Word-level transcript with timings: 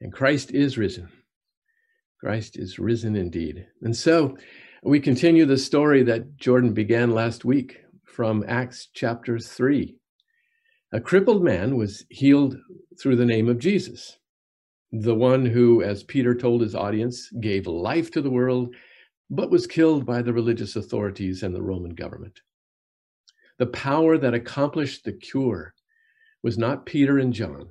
And 0.00 0.12
Christ 0.12 0.52
is 0.52 0.78
risen. 0.78 1.08
Christ 2.20 2.56
is 2.56 2.78
risen 2.78 3.16
indeed. 3.16 3.66
And 3.82 3.96
so 3.96 4.36
we 4.82 5.00
continue 5.00 5.44
the 5.44 5.58
story 5.58 6.02
that 6.04 6.36
Jordan 6.36 6.72
began 6.72 7.10
last 7.10 7.44
week 7.44 7.80
from 8.04 8.44
Acts 8.46 8.88
chapter 8.92 9.38
3. 9.38 9.96
A 10.92 11.00
crippled 11.00 11.44
man 11.44 11.76
was 11.76 12.04
healed 12.10 12.56
through 13.00 13.16
the 13.16 13.26
name 13.26 13.48
of 13.48 13.58
Jesus, 13.58 14.18
the 14.90 15.14
one 15.14 15.44
who, 15.44 15.82
as 15.82 16.02
Peter 16.02 16.34
told 16.34 16.60
his 16.60 16.74
audience, 16.74 17.28
gave 17.40 17.66
life 17.66 18.10
to 18.12 18.22
the 18.22 18.30
world, 18.30 18.74
but 19.30 19.50
was 19.50 19.66
killed 19.66 20.06
by 20.06 20.22
the 20.22 20.32
religious 20.32 20.76
authorities 20.76 21.42
and 21.42 21.54
the 21.54 21.62
Roman 21.62 21.94
government. 21.94 22.40
The 23.58 23.66
power 23.66 24.16
that 24.16 24.34
accomplished 24.34 25.04
the 25.04 25.12
cure 25.12 25.74
was 26.42 26.56
not 26.56 26.86
Peter 26.86 27.18
and 27.18 27.32
John, 27.32 27.68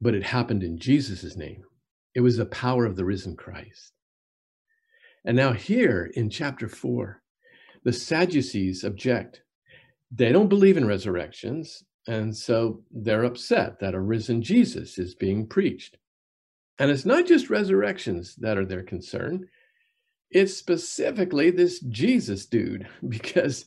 but 0.00 0.14
it 0.14 0.22
happened 0.22 0.62
in 0.62 0.78
Jesus' 0.78 1.36
name. 1.36 1.62
It 2.14 2.20
was 2.20 2.36
the 2.36 2.46
power 2.46 2.84
of 2.84 2.96
the 2.96 3.04
risen 3.04 3.36
Christ. 3.36 3.92
And 5.24 5.36
now, 5.36 5.52
here 5.52 6.10
in 6.14 6.30
chapter 6.30 6.68
four, 6.68 7.22
the 7.84 7.92
Sadducees 7.92 8.84
object. 8.84 9.42
They 10.10 10.32
don't 10.32 10.48
believe 10.48 10.76
in 10.76 10.86
resurrections, 10.86 11.84
and 12.06 12.34
so 12.36 12.82
they're 12.90 13.24
upset 13.24 13.78
that 13.80 13.94
a 13.94 14.00
risen 14.00 14.42
Jesus 14.42 14.98
is 14.98 15.14
being 15.14 15.46
preached. 15.46 15.98
And 16.78 16.90
it's 16.90 17.04
not 17.04 17.26
just 17.26 17.50
resurrections 17.50 18.34
that 18.36 18.56
are 18.56 18.64
their 18.64 18.82
concern, 18.82 19.48
it's 20.30 20.54
specifically 20.54 21.50
this 21.50 21.80
Jesus 21.80 22.46
dude, 22.46 22.86
because 23.08 23.66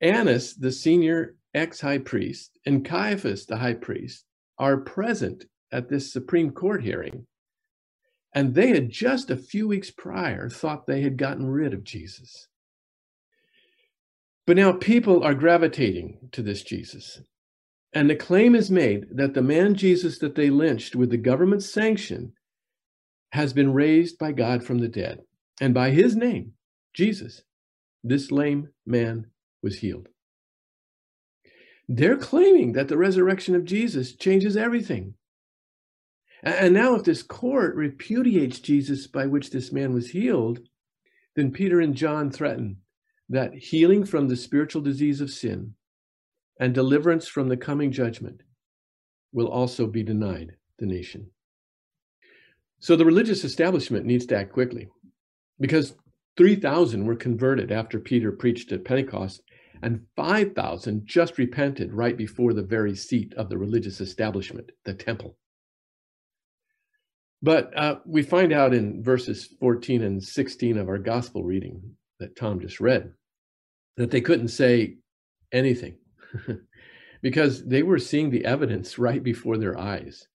Annas, 0.00 0.54
the 0.54 0.72
senior 0.72 1.36
ex 1.54 1.80
high 1.80 1.98
priest, 1.98 2.58
and 2.66 2.84
Caiaphas, 2.84 3.46
the 3.46 3.56
high 3.56 3.74
priest, 3.74 4.24
are 4.58 4.78
present 4.78 5.44
at 5.72 5.88
this 5.88 6.12
Supreme 6.12 6.50
Court 6.50 6.82
hearing. 6.82 7.26
And 8.34 8.54
they 8.54 8.68
had 8.68 8.90
just 8.90 9.30
a 9.30 9.36
few 9.36 9.66
weeks 9.66 9.90
prior 9.90 10.48
thought 10.48 10.86
they 10.86 11.02
had 11.02 11.16
gotten 11.16 11.46
rid 11.46 11.74
of 11.74 11.84
Jesus. 11.84 12.48
But 14.46 14.56
now 14.56 14.72
people 14.72 15.22
are 15.22 15.34
gravitating 15.34 16.28
to 16.32 16.42
this 16.42 16.62
Jesus. 16.62 17.20
And 17.92 18.08
the 18.08 18.16
claim 18.16 18.54
is 18.54 18.70
made 18.70 19.06
that 19.16 19.34
the 19.34 19.42
man 19.42 19.74
Jesus 19.74 20.18
that 20.18 20.36
they 20.36 20.50
lynched 20.50 20.94
with 20.94 21.10
the 21.10 21.16
government's 21.16 21.72
sanction 21.72 22.32
has 23.32 23.52
been 23.52 23.72
raised 23.72 24.18
by 24.18 24.32
God 24.32 24.64
from 24.64 24.78
the 24.78 24.88
dead. 24.88 25.20
And 25.60 25.74
by 25.74 25.90
his 25.90 26.16
name, 26.16 26.52
Jesus, 26.94 27.42
this 28.02 28.30
lame 28.30 28.70
man 28.86 29.26
was 29.62 29.78
healed. 29.78 30.08
They're 31.88 32.16
claiming 32.16 32.72
that 32.72 32.88
the 32.88 32.96
resurrection 32.96 33.54
of 33.56 33.64
Jesus 33.64 34.14
changes 34.14 34.56
everything. 34.56 35.14
And 36.42 36.72
now, 36.72 36.94
if 36.94 37.04
this 37.04 37.22
court 37.22 37.74
repudiates 37.74 38.60
Jesus 38.60 39.06
by 39.06 39.26
which 39.26 39.50
this 39.50 39.72
man 39.72 39.92
was 39.92 40.10
healed, 40.10 40.60
then 41.36 41.52
Peter 41.52 41.80
and 41.80 41.94
John 41.94 42.30
threaten 42.30 42.78
that 43.28 43.54
healing 43.54 44.04
from 44.04 44.28
the 44.28 44.36
spiritual 44.36 44.82
disease 44.82 45.20
of 45.20 45.30
sin 45.30 45.74
and 46.58 46.74
deliverance 46.74 47.28
from 47.28 47.48
the 47.48 47.56
coming 47.56 47.92
judgment 47.92 48.42
will 49.32 49.48
also 49.48 49.86
be 49.86 50.02
denied 50.02 50.56
the 50.78 50.86
nation. 50.86 51.30
So 52.78 52.96
the 52.96 53.04
religious 53.04 53.44
establishment 53.44 54.06
needs 54.06 54.26
to 54.26 54.36
act 54.36 54.52
quickly 54.52 54.88
because 55.60 55.94
3,000 56.36 57.04
were 57.04 57.16
converted 57.16 57.70
after 57.70 58.00
Peter 58.00 58.32
preached 58.32 58.72
at 58.72 58.84
Pentecost, 58.84 59.42
and 59.82 60.06
5,000 60.16 61.06
just 61.06 61.38
repented 61.38 61.92
right 61.92 62.16
before 62.16 62.54
the 62.54 62.62
very 62.62 62.94
seat 62.94 63.34
of 63.34 63.48
the 63.48 63.58
religious 63.58 64.00
establishment, 64.00 64.70
the 64.84 64.94
temple. 64.94 65.36
But 67.42 67.76
uh, 67.76 67.96
we 68.04 68.22
find 68.22 68.52
out 68.52 68.74
in 68.74 69.02
verses 69.02 69.46
14 69.60 70.02
and 70.02 70.22
16 70.22 70.76
of 70.78 70.88
our 70.88 70.98
gospel 70.98 71.42
reading 71.42 71.96
that 72.18 72.36
Tom 72.36 72.60
just 72.60 72.80
read 72.80 73.12
that 73.96 74.10
they 74.10 74.20
couldn't 74.20 74.48
say 74.48 74.96
anything 75.52 75.96
because 77.22 77.64
they 77.64 77.82
were 77.82 77.98
seeing 77.98 78.30
the 78.30 78.44
evidence 78.44 78.98
right 78.98 79.22
before 79.22 79.58
their 79.58 79.78
eyes. 79.78 80.26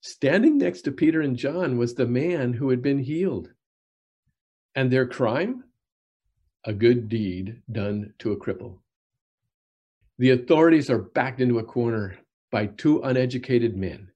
Standing 0.00 0.58
next 0.58 0.82
to 0.82 0.92
Peter 0.92 1.22
and 1.22 1.36
John 1.36 1.78
was 1.78 1.94
the 1.94 2.06
man 2.06 2.52
who 2.52 2.68
had 2.70 2.82
been 2.82 2.98
healed. 2.98 3.50
And 4.74 4.90
their 4.90 5.06
crime? 5.06 5.64
A 6.64 6.72
good 6.72 7.08
deed 7.08 7.62
done 7.70 8.12
to 8.18 8.32
a 8.32 8.36
cripple. 8.36 8.78
The 10.18 10.30
authorities 10.30 10.90
are 10.90 10.98
backed 10.98 11.40
into 11.40 11.58
a 11.58 11.64
corner 11.64 12.18
by 12.50 12.66
two 12.66 13.02
uneducated 13.02 13.76
men 13.76 14.10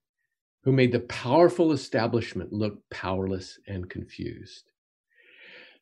who 0.63 0.71
made 0.71 0.91
the 0.91 0.99
powerful 1.01 1.71
establishment 1.71 2.51
look 2.51 2.81
powerless 2.89 3.59
and 3.67 3.89
confused. 3.89 4.71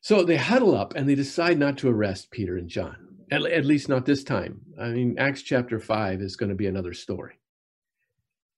So 0.00 0.22
they 0.22 0.36
huddle 0.36 0.76
up 0.76 0.94
and 0.94 1.08
they 1.08 1.14
decide 1.14 1.58
not 1.58 1.78
to 1.78 1.90
arrest 1.90 2.30
Peter 2.30 2.56
and 2.56 2.68
John, 2.68 2.96
at, 3.30 3.44
at 3.44 3.64
least 3.64 3.88
not 3.88 4.06
this 4.06 4.22
time. 4.22 4.60
I 4.80 4.88
mean, 4.90 5.18
Acts 5.18 5.42
chapter 5.42 5.80
5 5.80 6.22
is 6.22 6.36
going 6.36 6.50
to 6.50 6.54
be 6.54 6.66
another 6.66 6.94
story. 6.94 7.34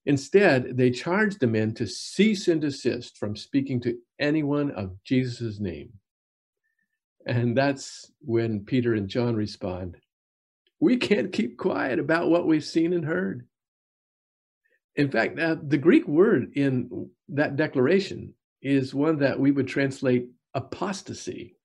Instead, 0.06 0.76
they 0.76 0.90
charge 0.90 1.38
the 1.38 1.46
men 1.46 1.74
to 1.74 1.86
cease 1.86 2.48
and 2.48 2.60
desist 2.60 3.18
from 3.18 3.36
speaking 3.36 3.80
to 3.80 3.98
anyone 4.18 4.70
of 4.70 5.02
Jesus' 5.04 5.60
name. 5.60 5.92
And 7.26 7.56
that's 7.56 8.10
when 8.20 8.64
Peter 8.64 8.94
and 8.94 9.08
John 9.08 9.36
respond 9.36 9.98
We 10.80 10.96
can't 10.96 11.32
keep 11.32 11.58
quiet 11.58 11.98
about 11.98 12.30
what 12.30 12.46
we've 12.46 12.64
seen 12.64 12.92
and 12.94 13.04
heard. 13.04 13.46
In 14.96 15.10
fact, 15.10 15.38
uh, 15.38 15.56
the 15.62 15.78
Greek 15.78 16.06
word 16.06 16.52
in 16.54 17.10
that 17.28 17.56
declaration 17.56 18.34
is 18.62 18.94
one 18.94 19.18
that 19.18 19.38
we 19.38 19.50
would 19.50 19.68
translate 19.68 20.28
apostasy. 20.54 21.56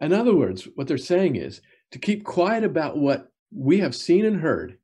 In 0.00 0.12
other 0.12 0.34
words, 0.34 0.66
what 0.74 0.88
they're 0.88 0.98
saying 0.98 1.36
is 1.36 1.60
to 1.92 1.98
keep 1.98 2.24
quiet 2.24 2.64
about 2.64 2.96
what 2.96 3.30
we 3.52 3.78
have 3.80 3.94
seen 3.94 4.24
and 4.24 4.40
heard 4.40 4.78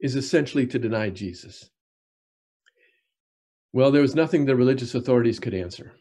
is 0.00 0.14
essentially 0.14 0.66
to 0.66 0.78
deny 0.78 1.10
Jesus. 1.10 1.70
Well, 3.72 3.90
there 3.90 4.02
was 4.02 4.14
nothing 4.14 4.44
the 4.44 4.56
religious 4.56 4.94
authorities 4.94 5.40
could 5.40 5.54
answer, 5.54 5.92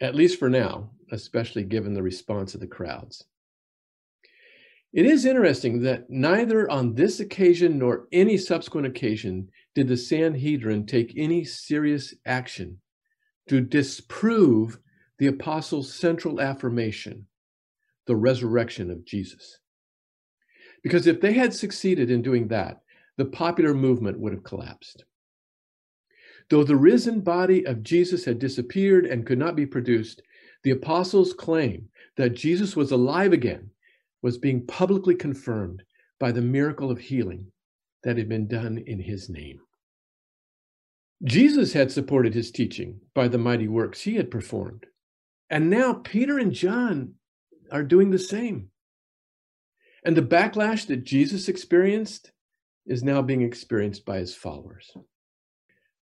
at 0.00 0.14
least 0.14 0.38
for 0.38 0.48
now, 0.48 0.90
especially 1.10 1.64
given 1.64 1.94
the 1.94 2.02
response 2.02 2.54
of 2.54 2.60
the 2.60 2.66
crowds. 2.66 3.24
It 4.92 5.06
is 5.06 5.24
interesting 5.24 5.80
that 5.82 6.10
neither 6.10 6.70
on 6.70 6.94
this 6.94 7.18
occasion 7.18 7.78
nor 7.78 8.08
any 8.12 8.36
subsequent 8.36 8.86
occasion 8.86 9.48
did 9.74 9.88
the 9.88 9.96
Sanhedrin 9.96 10.84
take 10.84 11.14
any 11.16 11.44
serious 11.44 12.14
action 12.26 12.78
to 13.48 13.62
disprove 13.62 14.78
the 15.18 15.28
apostles' 15.28 15.94
central 15.94 16.40
affirmation, 16.40 17.26
the 18.06 18.16
resurrection 18.16 18.90
of 18.90 19.06
Jesus. 19.06 19.58
Because 20.82 21.06
if 21.06 21.20
they 21.20 21.32
had 21.32 21.54
succeeded 21.54 22.10
in 22.10 22.20
doing 22.20 22.48
that, 22.48 22.82
the 23.16 23.24
popular 23.24 23.72
movement 23.72 24.20
would 24.20 24.32
have 24.32 24.44
collapsed. 24.44 25.04
Though 26.50 26.64
the 26.64 26.76
risen 26.76 27.20
body 27.20 27.64
of 27.64 27.82
Jesus 27.82 28.26
had 28.26 28.38
disappeared 28.38 29.06
and 29.06 29.24
could 29.24 29.38
not 29.38 29.56
be 29.56 29.64
produced, 29.64 30.20
the 30.64 30.70
apostles' 30.70 31.32
claim 31.32 31.88
that 32.16 32.34
Jesus 32.34 32.76
was 32.76 32.90
alive 32.90 33.32
again 33.32 33.70
was 34.22 34.38
being 34.38 34.66
publicly 34.66 35.14
confirmed 35.14 35.82
by 36.18 36.32
the 36.32 36.40
miracle 36.40 36.90
of 36.90 36.98
healing 36.98 37.46
that 38.04 38.16
had 38.16 38.28
been 38.28 38.46
done 38.46 38.82
in 38.86 39.00
his 39.00 39.28
name. 39.28 39.60
Jesus 41.24 41.72
had 41.72 41.92
supported 41.92 42.34
his 42.34 42.50
teaching 42.50 43.00
by 43.14 43.28
the 43.28 43.38
mighty 43.38 43.68
works 43.68 44.00
he 44.00 44.16
had 44.16 44.30
performed. 44.30 44.86
And 45.50 45.70
now 45.70 45.94
Peter 45.94 46.38
and 46.38 46.52
John 46.52 47.14
are 47.70 47.84
doing 47.84 48.10
the 48.10 48.18
same. 48.18 48.70
And 50.04 50.16
the 50.16 50.22
backlash 50.22 50.86
that 50.86 51.04
Jesus 51.04 51.48
experienced 51.48 52.32
is 52.86 53.04
now 53.04 53.22
being 53.22 53.42
experienced 53.42 54.04
by 54.04 54.18
his 54.18 54.34
followers. 54.34 54.90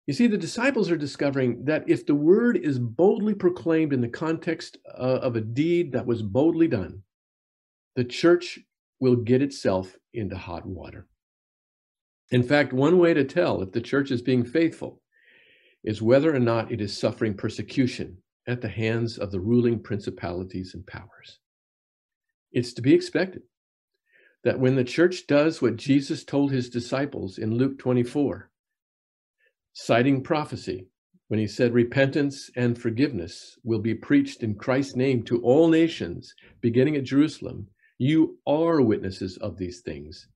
You 0.07 0.13
see, 0.13 0.27
the 0.27 0.37
disciples 0.37 0.89
are 0.89 0.97
discovering 0.97 1.65
that 1.65 1.83
if 1.87 2.05
the 2.05 2.15
word 2.15 2.57
is 2.57 2.79
boldly 2.79 3.33
proclaimed 3.33 3.93
in 3.93 4.01
the 4.01 4.07
context 4.07 4.77
uh, 4.97 5.19
of 5.21 5.35
a 5.35 5.41
deed 5.41 5.91
that 5.93 6.05
was 6.05 6.21
boldly 6.21 6.67
done, 6.67 7.03
the 7.97 8.05
church 8.05 8.59
will 8.99 9.15
get 9.15 9.41
itself 9.41 9.97
into 10.13 10.37
hot 10.37 10.67
water. 10.67 11.07
In 12.29 12.43
fact, 12.43 12.71
one 12.71 12.99
way 12.99 13.15
to 13.15 13.23
tell 13.23 13.63
if 13.63 13.71
the 13.71 13.81
church 13.81 14.11
is 14.11 14.21
being 14.21 14.45
faithful 14.45 15.01
is 15.83 15.99
whether 15.99 16.33
or 16.33 16.39
not 16.39 16.71
it 16.71 16.79
is 16.79 16.95
suffering 16.95 17.33
persecution 17.33 18.17
at 18.47 18.61
the 18.61 18.69
hands 18.69 19.17
of 19.17 19.31
the 19.31 19.39
ruling 19.39 19.79
principalities 19.81 20.75
and 20.75 20.85
powers. 20.85 21.39
It's 22.51 22.71
to 22.73 22.83
be 22.83 22.93
expected 22.93 23.41
that 24.43 24.59
when 24.59 24.75
the 24.75 24.83
church 24.83 25.25
does 25.25 25.59
what 25.59 25.77
Jesus 25.77 26.23
told 26.23 26.51
his 26.51 26.69
disciples 26.69 27.39
in 27.39 27.55
Luke 27.55 27.79
24, 27.79 28.51
citing 29.73 30.21
prophecy, 30.21 30.85
when 31.29 31.39
he 31.39 31.47
said, 31.47 31.73
Repentance 31.73 32.51
and 32.55 32.79
forgiveness 32.79 33.57
will 33.63 33.79
be 33.79 33.95
preached 33.95 34.43
in 34.43 34.53
Christ's 34.53 34.95
name 34.95 35.23
to 35.23 35.41
all 35.41 35.67
nations, 35.67 36.35
beginning 36.61 36.95
at 36.95 37.03
Jerusalem, 37.03 37.67
you 37.97 38.37
are 38.47 38.81
witnesses 38.81 39.37
of 39.37 39.57
these 39.57 39.81
things, 39.81 40.27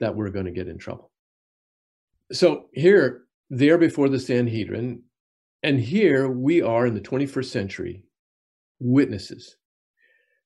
that 0.00 0.14
we're 0.14 0.30
going 0.30 0.46
to 0.46 0.52
get 0.52 0.68
in 0.68 0.78
trouble. 0.78 1.10
So 2.32 2.66
here, 2.72 3.26
there 3.50 3.78
before 3.78 4.08
the 4.08 4.18
Sanhedrin. 4.18 5.02
And 5.62 5.80
here 5.80 6.28
we 6.28 6.62
are 6.62 6.86
in 6.86 6.94
the 6.94 7.00
21st 7.00 7.46
century, 7.46 8.04
witnesses, 8.78 9.56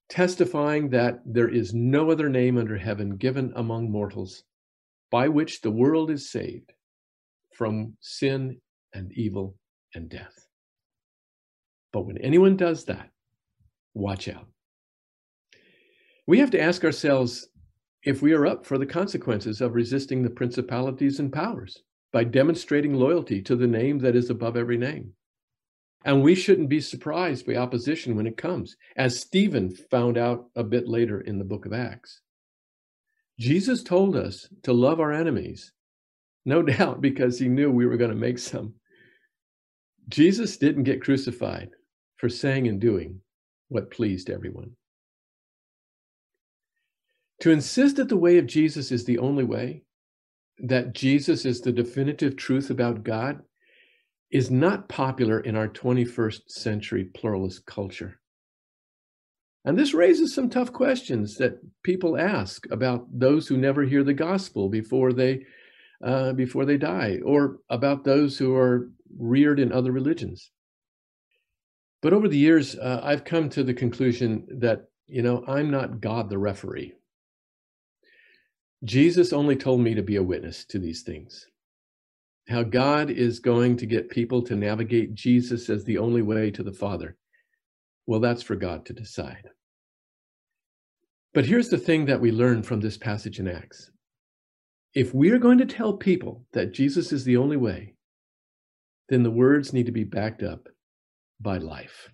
testifying 0.08 0.90
that 0.90 1.20
there 1.26 1.48
is 1.48 1.74
no 1.74 2.10
other 2.10 2.28
name 2.28 2.56
under 2.56 2.76
heaven 2.76 3.16
given 3.16 3.52
among 3.56 3.90
mortals 3.90 4.44
by 5.10 5.28
which 5.28 5.60
the 5.60 5.70
world 5.70 6.10
is 6.10 6.30
saved 6.30 6.72
from 7.52 7.94
sin 8.00 8.60
and 8.94 9.12
evil 9.12 9.56
and 9.94 10.08
death. 10.08 10.46
But 11.92 12.06
when 12.06 12.18
anyone 12.18 12.56
does 12.56 12.84
that, 12.84 13.10
watch 13.94 14.28
out. 14.28 14.46
We 16.30 16.38
have 16.38 16.52
to 16.52 16.60
ask 16.60 16.84
ourselves 16.84 17.48
if 18.04 18.22
we 18.22 18.34
are 18.34 18.46
up 18.46 18.64
for 18.64 18.78
the 18.78 18.86
consequences 18.86 19.60
of 19.60 19.74
resisting 19.74 20.22
the 20.22 20.30
principalities 20.30 21.18
and 21.18 21.32
powers 21.32 21.82
by 22.12 22.22
demonstrating 22.22 22.94
loyalty 22.94 23.42
to 23.42 23.56
the 23.56 23.66
name 23.66 23.98
that 23.98 24.14
is 24.14 24.30
above 24.30 24.56
every 24.56 24.78
name. 24.78 25.12
And 26.04 26.22
we 26.22 26.36
shouldn't 26.36 26.68
be 26.68 26.80
surprised 26.80 27.46
by 27.46 27.56
opposition 27.56 28.14
when 28.14 28.28
it 28.28 28.36
comes, 28.36 28.76
as 28.96 29.18
Stephen 29.18 29.74
found 29.90 30.16
out 30.16 30.46
a 30.54 30.62
bit 30.62 30.86
later 30.86 31.20
in 31.22 31.36
the 31.36 31.44
book 31.44 31.66
of 31.66 31.72
Acts. 31.72 32.20
Jesus 33.40 33.82
told 33.82 34.14
us 34.14 34.48
to 34.62 34.72
love 34.72 35.00
our 35.00 35.12
enemies, 35.12 35.72
no 36.44 36.62
doubt 36.78 37.00
because 37.00 37.40
he 37.40 37.48
knew 37.48 37.72
we 37.72 37.86
were 37.86 37.96
going 37.96 38.12
to 38.12 38.16
make 38.16 38.38
some. 38.38 38.74
Jesus 40.08 40.58
didn't 40.58 40.84
get 40.84 41.02
crucified 41.02 41.70
for 42.18 42.28
saying 42.28 42.68
and 42.68 42.80
doing 42.80 43.20
what 43.66 43.90
pleased 43.90 44.30
everyone. 44.30 44.76
To 47.40 47.50
insist 47.50 47.96
that 47.96 48.08
the 48.08 48.16
way 48.16 48.38
of 48.38 48.46
Jesus 48.46 48.92
is 48.92 49.04
the 49.04 49.18
only 49.18 49.44
way, 49.44 49.82
that 50.58 50.94
Jesus 50.94 51.46
is 51.46 51.60
the 51.60 51.72
definitive 51.72 52.36
truth 52.36 52.70
about 52.70 53.02
God, 53.02 53.40
is 54.30 54.50
not 54.50 54.88
popular 54.88 55.40
in 55.40 55.56
our 55.56 55.68
21st 55.68 56.42
century 56.48 57.04
pluralist 57.04 57.66
culture. 57.66 58.20
And 59.64 59.78
this 59.78 59.94
raises 59.94 60.34
some 60.34 60.48
tough 60.48 60.72
questions 60.72 61.36
that 61.36 61.60
people 61.82 62.16
ask 62.16 62.66
about 62.70 63.06
those 63.10 63.48
who 63.48 63.56
never 63.56 63.82
hear 63.84 64.04
the 64.04 64.14
gospel 64.14 64.68
before 64.68 65.12
they 65.12 65.44
uh, 66.02 66.32
before 66.32 66.64
they 66.64 66.78
die, 66.78 67.18
or 67.22 67.58
about 67.68 68.04
those 68.04 68.38
who 68.38 68.54
are 68.56 68.88
reared 69.18 69.60
in 69.60 69.70
other 69.70 69.92
religions. 69.92 70.50
But 72.00 72.14
over 72.14 72.26
the 72.26 72.38
years, 72.38 72.74
uh, 72.74 73.02
I've 73.04 73.24
come 73.24 73.50
to 73.50 73.62
the 73.62 73.74
conclusion 73.74 74.46
that 74.60 74.88
you 75.06 75.20
know 75.20 75.44
I'm 75.46 75.70
not 75.70 76.00
God 76.00 76.30
the 76.30 76.38
referee. 76.38 76.94
Jesus 78.82 79.32
only 79.32 79.56
told 79.56 79.80
me 79.80 79.94
to 79.94 80.02
be 80.02 80.16
a 80.16 80.22
witness 80.22 80.64
to 80.66 80.78
these 80.78 81.02
things. 81.02 81.46
How 82.48 82.62
God 82.62 83.10
is 83.10 83.38
going 83.38 83.76
to 83.76 83.86
get 83.86 84.10
people 84.10 84.42
to 84.42 84.56
navigate 84.56 85.14
Jesus 85.14 85.68
as 85.68 85.84
the 85.84 85.98
only 85.98 86.22
way 86.22 86.50
to 86.50 86.62
the 86.62 86.72
Father. 86.72 87.16
Well, 88.06 88.20
that's 88.20 88.42
for 88.42 88.56
God 88.56 88.86
to 88.86 88.94
decide. 88.94 89.50
But 91.34 91.44
here's 91.44 91.68
the 91.68 91.78
thing 91.78 92.06
that 92.06 92.20
we 92.20 92.32
learn 92.32 92.62
from 92.62 92.80
this 92.80 92.96
passage 92.96 93.38
in 93.38 93.46
Acts. 93.46 93.90
If 94.94 95.14
we 95.14 95.30
are 95.30 95.38
going 95.38 95.58
to 95.58 95.66
tell 95.66 95.92
people 95.92 96.46
that 96.52 96.72
Jesus 96.72 97.12
is 97.12 97.24
the 97.24 97.36
only 97.36 97.56
way, 97.56 97.94
then 99.10 99.22
the 99.22 99.30
words 99.30 99.72
need 99.72 99.86
to 99.86 99.92
be 99.92 100.04
backed 100.04 100.42
up 100.42 100.68
by 101.38 101.58
life. 101.58 102.08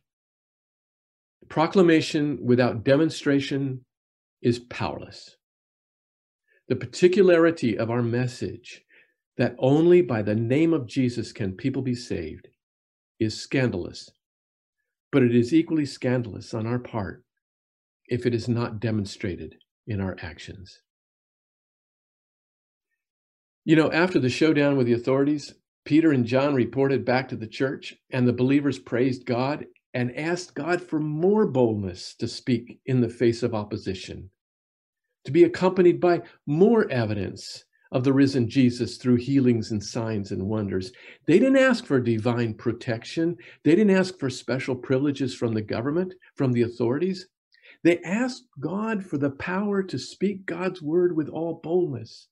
Proclamation 1.48 2.38
without 2.42 2.84
demonstration 2.84 3.84
is 4.42 4.58
powerless 4.58 5.36
the 6.68 6.76
particularity 6.76 7.78
of 7.78 7.90
our 7.90 8.02
message 8.02 8.82
that 9.36 9.54
only 9.58 10.02
by 10.02 10.22
the 10.22 10.34
name 10.34 10.72
of 10.72 10.86
Jesus 10.86 11.32
can 11.32 11.52
people 11.52 11.82
be 11.82 11.94
saved 11.94 12.48
is 13.20 13.40
scandalous. 13.40 14.10
But 15.12 15.22
it 15.22 15.34
is 15.34 15.54
equally 15.54 15.86
scandalous 15.86 16.52
on 16.54 16.66
our 16.66 16.78
part 16.78 17.24
if 18.06 18.26
it 18.26 18.34
is 18.34 18.48
not 18.48 18.80
demonstrated 18.80 19.56
in 19.86 20.00
our 20.00 20.16
actions. 20.20 20.80
You 23.64 23.76
know, 23.76 23.90
after 23.92 24.18
the 24.18 24.30
showdown 24.30 24.76
with 24.76 24.86
the 24.86 24.92
authorities, 24.92 25.54
Peter 25.84 26.12
and 26.12 26.24
John 26.24 26.54
reported 26.54 27.04
back 27.04 27.28
to 27.28 27.36
the 27.36 27.46
church, 27.46 27.94
and 28.10 28.26
the 28.26 28.32
believers 28.32 28.78
praised 28.78 29.24
God 29.24 29.66
and 29.94 30.16
asked 30.16 30.54
God 30.54 30.82
for 30.82 30.98
more 30.98 31.46
boldness 31.46 32.14
to 32.16 32.28
speak 32.28 32.80
in 32.86 33.00
the 33.00 33.08
face 33.08 33.42
of 33.42 33.54
opposition 33.54 34.30
to 35.26 35.32
be 35.32 35.44
accompanied 35.44 36.00
by 36.00 36.22
more 36.46 36.90
evidence 36.90 37.64
of 37.92 38.04
the 38.04 38.12
risen 38.12 38.48
Jesus 38.48 38.96
through 38.96 39.16
healings 39.16 39.70
and 39.70 39.82
signs 39.82 40.32
and 40.32 40.42
wonders. 40.42 40.92
They 41.26 41.38
didn't 41.38 41.58
ask 41.58 41.84
for 41.84 42.00
divine 42.00 42.54
protection. 42.54 43.36
They 43.64 43.76
didn't 43.76 43.96
ask 43.96 44.18
for 44.18 44.30
special 44.30 44.74
privileges 44.74 45.34
from 45.34 45.54
the 45.54 45.62
government, 45.62 46.14
from 46.34 46.52
the 46.52 46.62
authorities. 46.62 47.28
They 47.84 47.98
asked 48.00 48.46
God 48.58 49.04
for 49.04 49.18
the 49.18 49.30
power 49.30 49.82
to 49.82 49.98
speak 49.98 50.46
God's 50.46 50.82
word 50.82 51.16
with 51.16 51.28
all 51.28 51.60
boldness. 51.62 52.28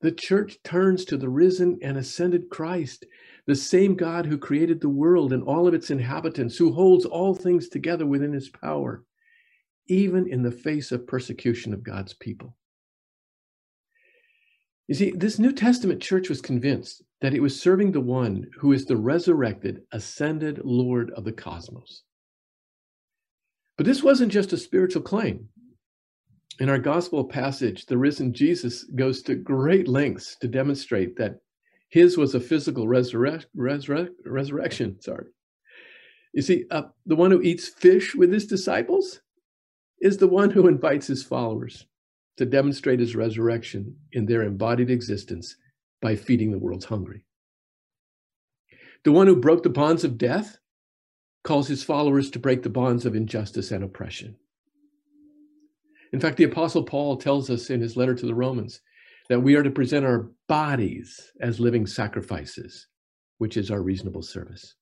The 0.00 0.12
church 0.12 0.58
turns 0.62 1.04
to 1.06 1.16
the 1.16 1.28
risen 1.28 1.78
and 1.82 1.96
ascended 1.96 2.50
Christ, 2.50 3.06
the 3.46 3.54
same 3.54 3.94
God 3.94 4.26
who 4.26 4.38
created 4.38 4.80
the 4.80 4.88
world 4.88 5.32
and 5.32 5.42
all 5.42 5.66
of 5.66 5.74
its 5.74 5.90
inhabitants, 5.90 6.56
who 6.56 6.72
holds 6.72 7.04
all 7.04 7.34
things 7.34 7.68
together 7.68 8.06
within 8.06 8.32
his 8.32 8.48
power 8.48 9.04
even 9.86 10.28
in 10.28 10.42
the 10.42 10.50
face 10.50 10.92
of 10.92 11.06
persecution 11.06 11.72
of 11.74 11.82
God's 11.82 12.14
people. 12.14 12.56
You 14.86 14.94
see, 14.94 15.12
this 15.12 15.38
New 15.38 15.52
Testament 15.52 16.02
church 16.02 16.28
was 16.28 16.42
convinced 16.42 17.02
that 17.20 17.34
it 17.34 17.40
was 17.40 17.60
serving 17.60 17.92
the 17.92 18.00
one 18.00 18.50
who 18.58 18.72
is 18.72 18.84
the 18.84 18.96
resurrected, 18.96 19.82
ascended 19.92 20.60
Lord 20.62 21.10
of 21.12 21.24
the 21.24 21.32
cosmos. 21.32 22.02
But 23.76 23.86
this 23.86 24.02
wasn't 24.02 24.30
just 24.30 24.52
a 24.52 24.58
spiritual 24.58 25.02
claim. 25.02 25.48
In 26.60 26.68
our 26.68 26.78
gospel 26.78 27.24
passage, 27.24 27.86
the 27.86 27.98
risen 27.98 28.32
Jesus 28.32 28.84
goes 28.84 29.22
to 29.22 29.34
great 29.34 29.88
lengths 29.88 30.36
to 30.40 30.48
demonstrate 30.48 31.16
that 31.16 31.40
his 31.88 32.16
was 32.16 32.34
a 32.34 32.40
physical 32.40 32.86
resurre- 32.86 33.44
resurre- 33.56 34.10
resurrection. 34.24 35.00
Sorry. 35.00 35.26
You 36.32 36.42
see, 36.42 36.64
uh, 36.70 36.82
the 37.06 37.16
one 37.16 37.30
who 37.30 37.40
eats 37.40 37.68
fish 37.68 38.14
with 38.14 38.32
his 38.32 38.46
disciples, 38.46 39.20
is 40.00 40.18
the 40.18 40.28
one 40.28 40.50
who 40.50 40.68
invites 40.68 41.06
his 41.06 41.22
followers 41.22 41.86
to 42.36 42.44
demonstrate 42.44 43.00
his 43.00 43.16
resurrection 43.16 43.96
in 44.12 44.26
their 44.26 44.42
embodied 44.42 44.90
existence 44.90 45.56
by 46.02 46.16
feeding 46.16 46.50
the 46.50 46.58
world's 46.58 46.84
hungry. 46.84 47.24
The 49.04 49.12
one 49.12 49.26
who 49.26 49.36
broke 49.36 49.62
the 49.62 49.70
bonds 49.70 50.04
of 50.04 50.18
death 50.18 50.58
calls 51.44 51.68
his 51.68 51.84
followers 51.84 52.30
to 52.30 52.38
break 52.38 52.62
the 52.62 52.70
bonds 52.70 53.06
of 53.06 53.14
injustice 53.14 53.70
and 53.70 53.84
oppression. 53.84 54.36
In 56.12 56.20
fact, 56.20 56.36
the 56.36 56.44
Apostle 56.44 56.84
Paul 56.84 57.16
tells 57.16 57.50
us 57.50 57.70
in 57.70 57.80
his 57.80 57.96
letter 57.96 58.14
to 58.14 58.26
the 58.26 58.34
Romans 58.34 58.80
that 59.28 59.40
we 59.40 59.54
are 59.56 59.62
to 59.62 59.70
present 59.70 60.04
our 60.04 60.30
bodies 60.48 61.32
as 61.40 61.60
living 61.60 61.86
sacrifices, 61.86 62.86
which 63.38 63.56
is 63.56 63.70
our 63.70 63.82
reasonable 63.82 64.22
service. 64.22 64.74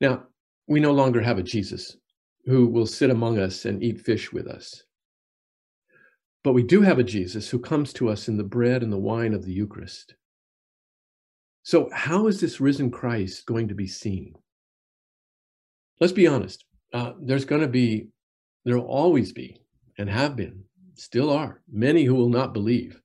Now, 0.00 0.24
we 0.66 0.80
no 0.80 0.92
longer 0.92 1.20
have 1.20 1.38
a 1.38 1.42
Jesus 1.42 1.96
who 2.46 2.66
will 2.66 2.86
sit 2.86 3.10
among 3.10 3.38
us 3.38 3.64
and 3.64 3.82
eat 3.82 4.00
fish 4.00 4.32
with 4.32 4.46
us. 4.46 4.82
But 6.42 6.52
we 6.52 6.62
do 6.62 6.82
have 6.82 6.98
a 6.98 7.04
Jesus 7.04 7.48
who 7.48 7.58
comes 7.58 7.92
to 7.94 8.10
us 8.10 8.28
in 8.28 8.36
the 8.36 8.44
bread 8.44 8.82
and 8.82 8.92
the 8.92 8.98
wine 8.98 9.32
of 9.32 9.44
the 9.44 9.52
Eucharist. 9.52 10.14
So, 11.62 11.88
how 11.92 12.26
is 12.26 12.40
this 12.40 12.60
risen 12.60 12.90
Christ 12.90 13.46
going 13.46 13.68
to 13.68 13.74
be 13.74 13.86
seen? 13.86 14.34
Let's 16.00 16.12
be 16.12 16.26
honest. 16.26 16.64
Uh, 16.92 17.12
there's 17.20 17.46
going 17.46 17.62
to 17.62 17.68
be, 17.68 18.08
there 18.64 18.76
will 18.76 18.86
always 18.86 19.32
be, 19.32 19.62
and 19.96 20.10
have 20.10 20.36
been, 20.36 20.64
still 20.94 21.30
are, 21.30 21.62
many 21.72 22.04
who 22.04 22.14
will 22.14 22.28
not 22.28 22.52
believe 22.52 23.00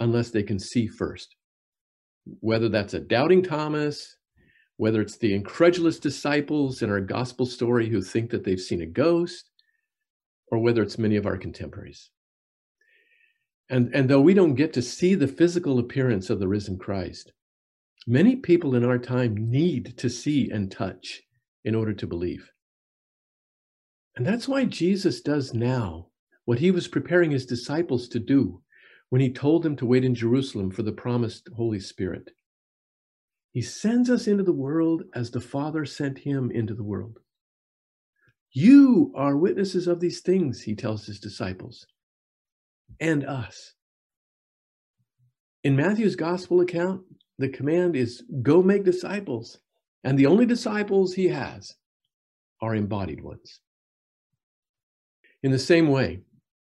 unless 0.00 0.30
they 0.30 0.42
can 0.42 0.58
see 0.58 0.86
first. 0.86 1.34
Whether 2.40 2.68
that's 2.68 2.94
a 2.94 3.00
doubting 3.00 3.42
Thomas, 3.42 4.16
whether 4.76 5.00
it's 5.00 5.18
the 5.18 5.34
incredulous 5.34 5.98
disciples 5.98 6.82
in 6.82 6.90
our 6.90 7.00
gospel 7.00 7.46
story 7.46 7.88
who 7.88 8.02
think 8.02 8.30
that 8.30 8.44
they've 8.44 8.60
seen 8.60 8.82
a 8.82 8.86
ghost, 8.86 9.50
or 10.50 10.58
whether 10.58 10.82
it's 10.82 10.98
many 10.98 11.16
of 11.16 11.26
our 11.26 11.38
contemporaries. 11.38 12.10
And, 13.70 13.94
and 13.94 14.08
though 14.08 14.20
we 14.20 14.34
don't 14.34 14.54
get 14.54 14.72
to 14.74 14.82
see 14.82 15.14
the 15.14 15.28
physical 15.28 15.78
appearance 15.78 16.28
of 16.30 16.38
the 16.38 16.48
risen 16.48 16.78
Christ, 16.78 17.32
many 18.06 18.36
people 18.36 18.74
in 18.74 18.84
our 18.84 18.98
time 18.98 19.34
need 19.50 19.96
to 19.98 20.10
see 20.10 20.50
and 20.50 20.70
touch 20.70 21.22
in 21.64 21.74
order 21.74 21.94
to 21.94 22.06
believe. 22.06 22.50
And 24.16 24.26
that's 24.26 24.48
why 24.48 24.66
Jesus 24.66 25.20
does 25.22 25.54
now 25.54 26.08
what 26.44 26.58
he 26.58 26.70
was 26.70 26.88
preparing 26.88 27.30
his 27.30 27.46
disciples 27.46 28.08
to 28.08 28.18
do 28.18 28.60
when 29.08 29.20
he 29.20 29.32
told 29.32 29.62
them 29.62 29.76
to 29.76 29.86
wait 29.86 30.04
in 30.04 30.14
Jerusalem 30.14 30.70
for 30.70 30.82
the 30.82 30.92
promised 30.92 31.48
Holy 31.56 31.80
Spirit. 31.80 32.30
He 33.52 33.62
sends 33.62 34.10
us 34.10 34.26
into 34.26 34.42
the 34.42 34.52
world 34.52 35.04
as 35.14 35.30
the 35.30 35.40
Father 35.40 35.84
sent 35.84 36.18
him 36.18 36.50
into 36.50 36.74
the 36.74 36.84
world. 36.84 37.18
You 38.52 39.12
are 39.14 39.36
witnesses 39.36 39.86
of 39.86 40.00
these 40.00 40.20
things, 40.20 40.62
he 40.62 40.74
tells 40.74 41.06
his 41.06 41.20
disciples, 41.20 41.86
and 43.00 43.24
us. 43.24 43.74
In 45.64 45.76
Matthew's 45.76 46.16
gospel 46.16 46.60
account, 46.60 47.02
the 47.38 47.48
command 47.48 47.96
is 47.96 48.22
go 48.42 48.62
make 48.62 48.84
disciples. 48.84 49.58
And 50.04 50.18
the 50.18 50.26
only 50.26 50.46
disciples 50.46 51.14
he 51.14 51.28
has 51.28 51.76
are 52.60 52.74
embodied 52.74 53.22
ones. 53.22 53.60
In 55.42 55.52
the 55.52 55.58
same 55.58 55.88
way, 55.88 56.20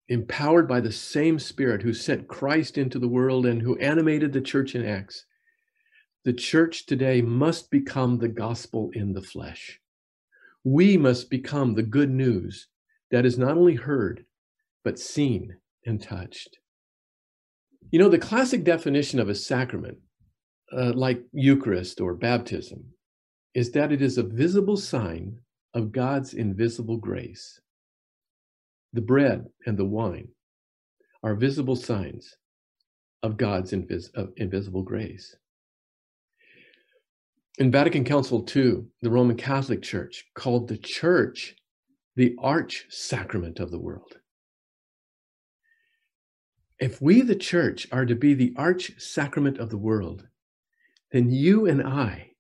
empowered 0.09 0.69
by 0.69 0.81
the 0.81 0.93
same 0.93 1.39
Spirit 1.39 1.83
who 1.83 1.95
sent 1.95 2.29
Christ 2.29 2.77
into 2.77 2.99
the 2.99 3.09
world 3.09 3.47
and 3.47 3.63
who 3.63 3.79
animated 3.79 4.33
the 4.33 4.41
church 4.41 4.75
in 4.75 4.85
Acts, 4.85 5.25
the 6.25 6.33
church 6.33 6.87
today 6.87 7.21
must 7.21 7.71
become 7.71 8.19
the 8.19 8.29
gospel 8.29 8.91
in 8.95 9.13
the 9.13 9.23
flesh. 9.23 9.81
We 10.65 10.97
must 10.97 11.29
become 11.29 11.75
the 11.75 11.83
good 11.83 12.11
news 12.11 12.69
that 13.11 13.27
is 13.27 13.37
not 13.37 13.59
only 13.59 13.75
heard, 13.75 14.25
but 14.83 14.99
seen 14.99 15.57
and 15.85 16.01
touched. 16.01 16.59
You 17.91 17.99
know, 17.99 18.09
the 18.09 18.19
classic 18.19 18.65
definition 18.65 19.21
of 19.21 19.29
a 19.29 19.35
sacrament, 19.35 19.99
uh, 20.73 20.95
like 20.95 21.23
Eucharist 21.33 22.01
or 22.01 22.15
baptism, 22.15 22.85
is 23.55 23.71
that 23.73 23.93
it 23.93 24.01
is 24.01 24.17
a 24.17 24.23
visible 24.23 24.79
sign 24.79 25.37
of 25.75 25.93
God's 25.93 26.33
invisible 26.33 26.97
grace. 26.97 27.61
The 28.95 29.03
bread 29.03 29.45
and 29.67 29.77
the 29.77 29.85
wine 29.85 30.29
are 31.23 31.35
visible 31.35 31.77
signs 31.77 32.35
of 33.23 33.37
God's 33.37 33.73
invis- 33.73 34.13
of 34.15 34.33
invisible 34.37 34.83
grace. 34.83 35.37
In 37.57 37.71
Vatican 37.71 38.05
Council 38.05 38.45
II, 38.55 38.87
the 39.01 39.11
Roman 39.11 39.37
Catholic 39.37 39.81
Church 39.81 40.25
called 40.35 40.67
the 40.67 40.77
church 40.77 41.55
the 42.17 42.35
arch 42.39 42.87
sacrament 42.89 43.61
of 43.61 43.71
the 43.71 43.79
world. 43.79 44.19
If 46.81 47.01
we, 47.01 47.21
the 47.21 47.37
church, 47.37 47.87
are 47.93 48.07
to 48.07 48.17
be 48.17 48.35
the 48.35 48.55
arch 48.57 49.01
sacrament 49.01 49.59
of 49.59 49.71
the 49.71 49.79
world, 49.79 50.27
then 51.13 51.31
you 51.31 51.67
and 51.67 51.81
I 51.81 52.33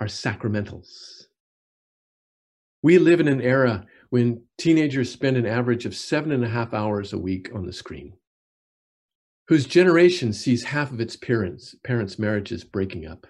are 0.00 0.08
sacramentals. 0.08 1.26
We 2.82 2.98
live 2.98 3.20
in 3.20 3.28
an 3.28 3.40
era 3.40 3.86
when 4.08 4.42
teenagers 4.58 5.12
spend 5.12 5.36
an 5.36 5.46
average 5.46 5.86
of 5.86 5.94
seven 5.94 6.32
and 6.32 6.44
a 6.44 6.48
half 6.48 6.74
hours 6.74 7.12
a 7.12 7.18
week 7.18 7.50
on 7.54 7.66
the 7.66 7.72
screen, 7.72 8.14
whose 9.46 9.66
generation 9.66 10.32
sees 10.32 10.64
half 10.64 10.90
of 10.90 11.00
its 11.00 11.14
parents, 11.14 11.76
parents' 11.84 12.18
marriages 12.18 12.64
breaking 12.64 13.06
up, 13.06 13.28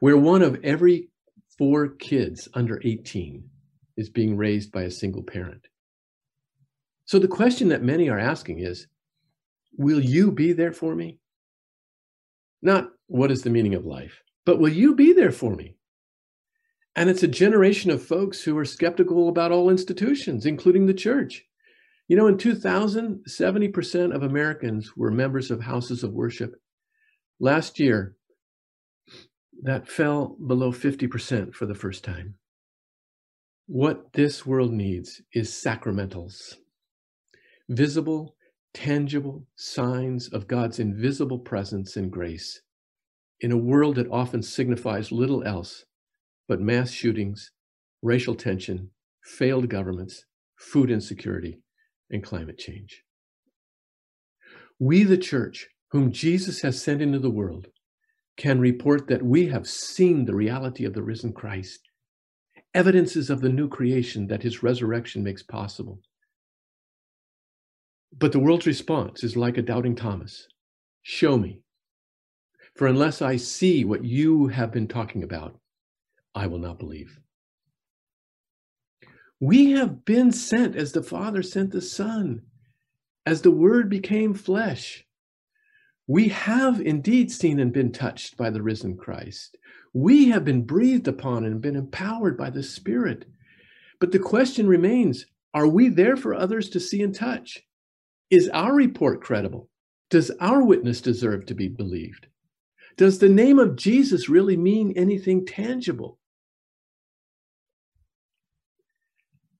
where 0.00 0.16
one 0.16 0.42
of 0.42 0.60
every 0.64 1.08
four 1.58 1.88
kids 1.88 2.48
under 2.54 2.80
18 2.84 3.48
is 3.96 4.10
being 4.10 4.36
raised 4.36 4.72
by 4.72 4.82
a 4.82 4.90
single 4.90 5.22
parent. 5.22 5.68
So 7.06 7.18
the 7.18 7.28
question 7.28 7.68
that 7.68 7.82
many 7.82 8.08
are 8.08 8.18
asking 8.18 8.60
is 8.60 8.86
Will 9.76 10.00
you 10.00 10.30
be 10.30 10.52
there 10.52 10.72
for 10.72 10.94
me? 10.94 11.18
Not 12.62 12.90
what 13.06 13.30
is 13.30 13.42
the 13.42 13.50
meaning 13.50 13.74
of 13.74 13.84
life, 13.84 14.22
but 14.46 14.58
will 14.58 14.72
you 14.72 14.94
be 14.94 15.12
there 15.12 15.32
for 15.32 15.54
me? 15.54 15.76
And 16.96 17.10
it's 17.10 17.24
a 17.24 17.28
generation 17.28 17.90
of 17.90 18.02
folks 18.02 18.42
who 18.42 18.56
are 18.56 18.64
skeptical 18.64 19.28
about 19.28 19.50
all 19.50 19.68
institutions, 19.68 20.46
including 20.46 20.86
the 20.86 20.94
church. 20.94 21.44
You 22.06 22.16
know, 22.16 22.26
in 22.26 22.38
2000, 22.38 23.24
70% 23.28 24.14
of 24.14 24.22
Americans 24.22 24.96
were 24.96 25.10
members 25.10 25.50
of 25.50 25.62
houses 25.62 26.04
of 26.04 26.12
worship. 26.12 26.54
Last 27.40 27.80
year, 27.80 28.16
that 29.62 29.88
fell 29.88 30.36
below 30.46 30.72
50% 30.72 31.54
for 31.54 31.66
the 31.66 31.74
first 31.74 32.04
time. 32.04 32.34
What 33.66 34.12
this 34.12 34.44
world 34.44 34.72
needs 34.72 35.22
is 35.32 35.50
sacramentals, 35.50 36.54
visible, 37.68 38.36
tangible 38.74 39.46
signs 39.56 40.28
of 40.28 40.48
God's 40.48 40.80
invisible 40.80 41.38
presence 41.38 41.96
and 41.96 42.10
grace 42.10 42.60
in 43.40 43.52
a 43.52 43.56
world 43.56 43.96
that 43.96 44.10
often 44.10 44.42
signifies 44.42 45.12
little 45.12 45.44
else 45.44 45.84
but 46.48 46.60
mass 46.60 46.90
shootings, 46.90 47.52
racial 48.02 48.34
tension, 48.34 48.90
failed 49.24 49.68
governments, 49.68 50.26
food 50.56 50.90
insecurity, 50.90 51.60
and 52.10 52.22
climate 52.22 52.58
change. 52.58 53.02
We, 54.78 55.04
the 55.04 55.16
church, 55.16 55.68
whom 55.90 56.12
Jesus 56.12 56.60
has 56.62 56.82
sent 56.82 57.00
into 57.00 57.18
the 57.18 57.30
world, 57.30 57.68
can 58.36 58.58
report 58.58 59.06
that 59.08 59.22
we 59.22 59.46
have 59.46 59.68
seen 59.68 60.24
the 60.24 60.34
reality 60.34 60.84
of 60.84 60.94
the 60.94 61.02
risen 61.02 61.32
Christ, 61.32 61.88
evidences 62.74 63.30
of 63.30 63.40
the 63.40 63.48
new 63.48 63.68
creation 63.68 64.26
that 64.26 64.42
his 64.42 64.62
resurrection 64.62 65.22
makes 65.22 65.42
possible. 65.42 66.00
But 68.16 68.32
the 68.32 68.40
world's 68.40 68.66
response 68.66 69.24
is 69.24 69.36
like 69.36 69.58
a 69.58 69.62
doubting 69.62 69.96
Thomas 69.96 70.48
Show 71.06 71.36
me. 71.36 71.60
For 72.76 72.86
unless 72.86 73.20
I 73.20 73.36
see 73.36 73.84
what 73.84 74.04
you 74.04 74.48
have 74.48 74.72
been 74.72 74.88
talking 74.88 75.22
about, 75.22 75.60
I 76.34 76.46
will 76.46 76.58
not 76.58 76.78
believe. 76.78 77.20
We 79.38 79.72
have 79.72 80.06
been 80.06 80.32
sent 80.32 80.74
as 80.74 80.92
the 80.92 81.02
Father 81.02 81.42
sent 81.42 81.72
the 81.72 81.82
Son, 81.82 82.42
as 83.26 83.42
the 83.42 83.50
Word 83.50 83.90
became 83.90 84.32
flesh. 84.32 85.03
We 86.06 86.28
have 86.28 86.80
indeed 86.80 87.32
seen 87.32 87.58
and 87.58 87.72
been 87.72 87.90
touched 87.90 88.36
by 88.36 88.50
the 88.50 88.62
risen 88.62 88.96
Christ. 88.96 89.56
We 89.94 90.28
have 90.28 90.44
been 90.44 90.64
breathed 90.64 91.08
upon 91.08 91.44
and 91.44 91.62
been 91.62 91.76
empowered 91.76 92.36
by 92.36 92.50
the 92.50 92.62
Spirit. 92.62 93.24
But 94.00 94.12
the 94.12 94.18
question 94.18 94.66
remains 94.66 95.26
are 95.54 95.68
we 95.68 95.88
there 95.88 96.16
for 96.16 96.34
others 96.34 96.68
to 96.70 96.80
see 96.80 97.00
and 97.00 97.14
touch? 97.14 97.62
Is 98.28 98.48
our 98.48 98.74
report 98.74 99.22
credible? 99.22 99.70
Does 100.10 100.30
our 100.40 100.64
witness 100.64 101.00
deserve 101.00 101.46
to 101.46 101.54
be 101.54 101.68
believed? 101.68 102.26
Does 102.96 103.18
the 103.18 103.28
name 103.28 103.58
of 103.58 103.76
Jesus 103.76 104.28
really 104.28 104.56
mean 104.56 104.92
anything 104.96 105.46
tangible? 105.46 106.18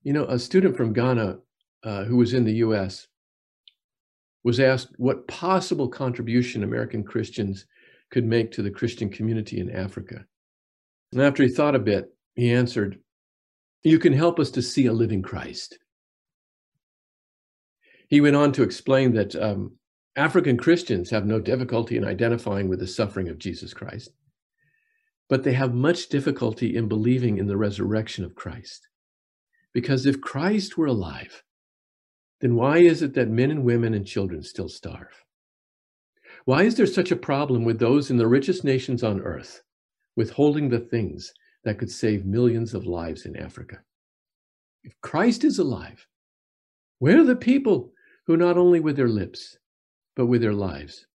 You 0.02 0.12
know, 0.12 0.24
a 0.26 0.38
student 0.38 0.76
from 0.76 0.92
Ghana 0.92 1.38
uh, 1.84 2.04
who 2.04 2.16
was 2.16 2.34
in 2.34 2.44
the 2.44 2.56
US 2.56 3.06
was 4.44 4.60
asked 4.60 4.90
what 4.98 5.26
possible 5.26 5.88
contribution 5.88 6.62
American 6.62 7.02
Christians 7.02 7.66
could 8.10 8.24
make 8.24 8.52
to 8.52 8.62
the 8.62 8.70
Christian 8.70 9.08
community 9.08 9.58
in 9.58 9.70
Africa. 9.70 10.24
And 11.12 11.22
after 11.22 11.42
he 11.42 11.48
thought 11.48 11.74
a 11.74 11.80
bit, 11.80 12.14
he 12.34 12.52
answered, 12.52 12.98
You 13.82 13.98
can 13.98 14.12
help 14.12 14.38
us 14.38 14.50
to 14.52 14.62
see 14.62 14.86
a 14.86 14.92
living 14.92 15.22
Christ. 15.22 15.78
He 18.08 18.20
went 18.20 18.36
on 18.36 18.52
to 18.52 18.62
explain 18.62 19.14
that 19.14 19.34
um, 19.34 19.72
African 20.16 20.56
Christians 20.56 21.10
have 21.10 21.26
no 21.26 21.40
difficulty 21.40 21.96
in 21.96 22.04
identifying 22.04 22.68
with 22.68 22.80
the 22.80 22.86
suffering 22.86 23.28
of 23.28 23.38
Jesus 23.38 23.72
Christ, 23.72 24.10
but 25.28 25.42
they 25.42 25.54
have 25.54 25.74
much 25.74 26.08
difficulty 26.08 26.76
in 26.76 26.86
believing 26.86 27.38
in 27.38 27.46
the 27.46 27.56
resurrection 27.56 28.24
of 28.24 28.34
Christ. 28.34 28.88
Because 29.72 30.06
if 30.06 30.20
Christ 30.20 30.76
were 30.76 30.86
alive, 30.86 31.43
then 32.40 32.56
why 32.56 32.78
is 32.78 33.02
it 33.02 33.14
that 33.14 33.28
men 33.28 33.50
and 33.50 33.64
women 33.64 33.94
and 33.94 34.06
children 34.06 34.42
still 34.42 34.68
starve? 34.68 35.24
Why 36.44 36.64
is 36.64 36.76
there 36.76 36.86
such 36.86 37.10
a 37.10 37.16
problem 37.16 37.64
with 37.64 37.78
those 37.78 38.10
in 38.10 38.16
the 38.16 38.26
richest 38.26 38.64
nations 38.64 39.02
on 39.02 39.20
earth 39.20 39.62
withholding 40.16 40.68
the 40.68 40.80
things 40.80 41.32
that 41.64 41.78
could 41.78 41.90
save 41.90 42.26
millions 42.26 42.74
of 42.74 42.86
lives 42.86 43.24
in 43.24 43.36
Africa? 43.36 43.78
If 44.82 44.92
Christ 45.00 45.44
is 45.44 45.58
alive, 45.58 46.06
where 46.98 47.20
are 47.20 47.24
the 47.24 47.36
people 47.36 47.92
who 48.26 48.36
not 48.36 48.58
only 48.58 48.80
with 48.80 48.96
their 48.96 49.08
lips, 49.08 49.56
but 50.16 50.26
with 50.26 50.42
their 50.42 50.52
lives 50.52 51.06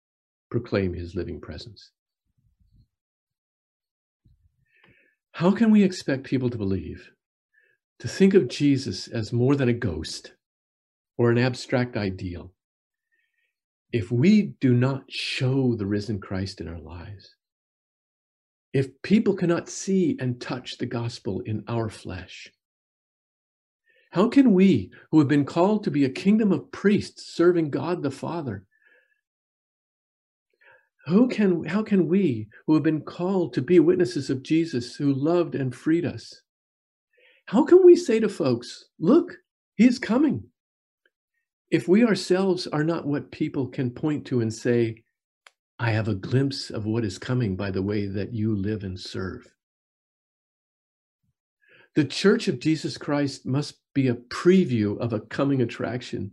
proclaim 0.51 0.95
his 0.95 1.15
living 1.15 1.41
presence? 1.41 1.91
How 5.33 5.51
can 5.51 5.71
we 5.71 5.85
expect 5.85 6.25
people 6.25 6.51
to 6.51 6.59
believe 6.59 7.11
to 8.01 8.09
think 8.09 8.35
of 8.35 8.49
Jesus 8.49 9.09
as 9.09 9.33
more 9.33 9.57
than 9.57 9.69
a 9.69 9.73
ghost 9.73 10.33
or 11.19 11.31
an 11.31 11.39
abstract 11.39 11.97
ideal, 11.97 12.53
if 13.93 14.11
we 14.13 14.55
do 14.61 14.73
not 14.73 15.11
show 15.11 15.75
the 15.75 15.87
risen 15.87 16.21
Christ 16.21 16.61
in 16.61 16.69
our 16.69 16.79
lives, 16.79 17.35
if 18.73 19.03
people 19.03 19.35
cannot 19.35 19.69
see 19.69 20.17
and 20.21 20.41
touch 20.41 20.79
the 20.79 20.87
gospel 20.87 21.41
in 21.41 21.65
our 21.67 21.91
flesh, 21.91 22.53
how 24.11 24.29
can 24.29 24.53
we, 24.53 24.91
who 25.11 25.19
have 25.19 25.29
been 25.29 25.45
called 25.45 25.85
to 25.85 25.91
be 25.91 26.05
a 26.05 26.11
kingdom 26.11 26.53
of 26.53 26.71
priests 26.71 27.35
serving 27.35 27.71
God 27.71 28.03
the 28.03 28.11
Father, 28.11 28.65
who 31.07 31.29
can, 31.29 31.65
how 31.65 31.83
can 31.83 32.07
we, 32.07 32.49
who 32.67 32.75
have 32.75 32.83
been 32.83 33.01
called 33.01 33.55
to 33.55 33.63
be 33.63 33.81
witnesses 33.81 34.31
of 34.31 34.43
Jesus 34.43 34.95
who 34.95 35.13
loved 35.13 35.55
and 35.55 35.75
freed 35.75 36.05
us, 36.05 36.43
how 37.47 37.65
can 37.65 37.85
we 37.85 37.97
say 37.97 38.21
to 38.21 38.29
folks, 38.29 38.85
look, 39.01 39.35
he 39.77 39.87
is 39.87 39.99
coming? 39.99 40.45
If 41.71 41.87
we 41.87 42.03
ourselves 42.03 42.67
are 42.67 42.85
not 42.85 43.07
what 43.07 43.31
people 43.31 43.67
can 43.67 43.91
point 43.91 44.27
to 44.27 44.41
and 44.41 44.53
say, 44.53 45.03
I 45.79 45.91
have 45.91 46.09
a 46.09 46.15
glimpse 46.15 46.71
of 46.71 46.87
what 46.87 47.05
is 47.05 47.19
coming 47.19 47.57
by 47.57 47.71
the 47.71 47.83
way 47.83 48.07
that 48.07 48.33
you 48.33 48.57
live 48.57 48.85
and 48.85 48.99
serve. 48.99 49.53
The 51.95 52.05
Church 52.05 52.49
of 52.49 52.59
Jesus 52.59 52.97
Christ 52.97 53.45
must 53.45 53.81
be 53.95 54.09
a 54.09 54.15
preview 54.15 54.99
of 54.99 55.13
a 55.13 55.21
coming 55.21 55.61
attraction. 55.61 56.33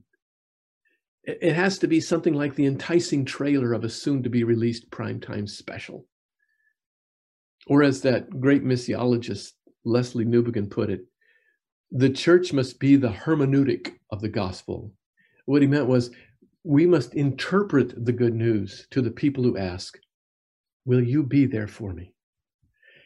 It 1.23 1.53
has 1.53 1.79
to 1.79 1.87
be 1.87 1.99
something 1.99 2.33
like 2.33 2.55
the 2.55 2.67
enticing 2.67 3.25
trailer 3.25 3.73
of 3.73 3.83
a 3.83 3.89
soon 3.89 4.23
to 4.23 4.29
be 4.29 4.43
released 4.43 4.89
primetime 4.91 5.49
special. 5.49 6.05
Or, 7.67 7.81
as 7.81 8.01
that 8.01 8.39
great 8.39 8.63
missiologist 8.63 9.53
Lesslie 9.85 10.25
Newbigin 10.25 10.69
put 10.69 10.91
it, 10.91 11.05
the 11.91 12.11
church 12.11 12.53
must 12.53 12.79
be 12.79 12.95
the 12.95 13.09
hermeneutic 13.09 13.95
of 14.11 14.21
the 14.21 14.29
gospel. 14.29 14.93
What 15.45 15.61
he 15.61 15.67
meant 15.67 15.87
was, 15.87 16.11
we 16.63 16.87
must 16.87 17.13
interpret 17.13 18.05
the 18.05 18.11
good 18.11 18.33
news 18.33 18.87
to 18.91 19.01
the 19.01 19.11
people 19.11 19.43
who 19.43 19.57
ask, 19.57 19.97
Will 20.83 21.03
you 21.03 21.23
be 21.23 21.45
there 21.45 21.67
for 21.67 21.93
me? 21.93 22.13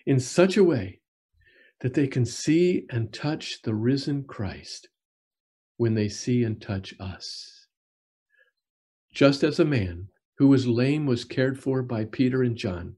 In 0.06 0.20
such 0.20 0.58
a 0.58 0.64
way 0.64 1.02
that 1.82 1.94
they 1.94 2.08
can 2.08 2.26
see 2.26 2.86
and 2.90 3.14
touch 3.14 3.62
the 3.62 3.74
risen 3.74 4.24
Christ 4.24 4.90
when 5.78 5.94
they 5.94 6.10
see 6.10 6.44
and 6.44 6.62
touch 6.62 6.94
us. 7.00 7.68
Just 9.14 9.44
as 9.44 9.60
a 9.60 9.66
man 9.66 10.10
who 10.38 10.48
was 10.48 10.68
lame 10.68 11.06
was 11.06 11.26
cared 11.26 11.62
for 11.62 11.82
by 11.82 12.06
Peter 12.06 12.44
and 12.44 12.56
John 12.56 12.96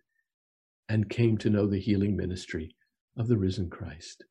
and 0.90 1.10
came 1.10 1.38
to 1.40 1.50
know 1.50 1.68
the 1.68 1.80
healing 1.80 2.18
ministry 2.18 2.76
of 3.18 3.28
the 3.28 3.38
risen 3.38 3.70
Christ. 3.70 4.26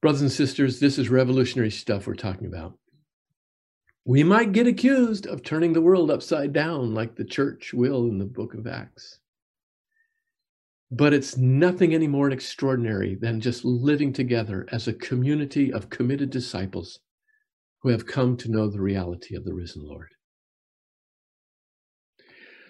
Brothers 0.00 0.22
and 0.22 0.32
sisters, 0.32 0.80
this 0.80 0.98
is 0.98 1.08
revolutionary 1.08 1.70
stuff 1.70 2.06
we're 2.06 2.14
talking 2.14 2.46
about. 2.46 2.78
We 4.04 4.24
might 4.24 4.52
get 4.52 4.66
accused 4.66 5.26
of 5.26 5.44
turning 5.44 5.74
the 5.74 5.80
world 5.80 6.10
upside 6.10 6.52
down 6.52 6.92
like 6.92 7.14
the 7.14 7.24
church 7.24 7.72
will 7.72 8.08
in 8.08 8.18
the 8.18 8.24
book 8.24 8.52
of 8.54 8.66
Acts. 8.66 9.20
But 10.90 11.14
it's 11.14 11.36
nothing 11.36 11.94
any 11.94 12.08
more 12.08 12.28
extraordinary 12.30 13.14
than 13.14 13.40
just 13.40 13.64
living 13.64 14.12
together 14.12 14.66
as 14.72 14.88
a 14.88 14.92
community 14.92 15.72
of 15.72 15.88
committed 15.88 16.30
disciples 16.30 16.98
who 17.82 17.90
have 17.90 18.06
come 18.06 18.36
to 18.38 18.50
know 18.50 18.68
the 18.68 18.80
reality 18.80 19.36
of 19.36 19.44
the 19.44 19.54
risen 19.54 19.86
Lord. 19.86 20.14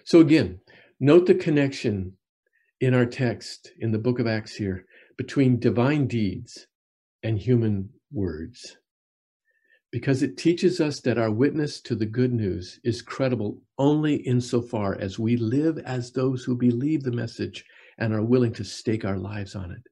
So, 0.05 0.19
again, 0.19 0.59
note 0.99 1.25
the 1.25 1.35
connection 1.35 2.17
in 2.79 2.93
our 2.93 3.05
text 3.05 3.71
in 3.79 3.91
the 3.91 3.99
book 3.99 4.19
of 4.19 4.27
Acts 4.27 4.55
here 4.55 4.85
between 5.17 5.59
divine 5.59 6.07
deeds 6.07 6.67
and 7.23 7.39
human 7.39 7.89
words 8.11 8.77
because 9.93 10.23
it 10.23 10.37
teaches 10.37 10.81
us 10.81 11.01
that 11.01 11.19
our 11.19 11.29
witness 11.29 11.79
to 11.79 11.93
the 11.93 12.07
good 12.07 12.33
news 12.33 12.79
is 12.83 13.03
credible 13.03 13.61
only 13.77 14.15
insofar 14.15 14.97
as 14.99 15.19
we 15.19 15.37
live 15.37 15.77
as 15.85 16.11
those 16.11 16.43
who 16.43 16.57
believe 16.57 17.03
the 17.03 17.11
message 17.11 17.63
and 17.99 18.11
are 18.11 18.23
willing 18.23 18.51
to 18.51 18.63
stake 18.63 19.05
our 19.05 19.19
lives 19.19 19.53
on 19.55 19.69
it. 19.69 19.83